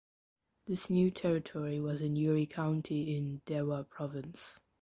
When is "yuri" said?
2.15-2.47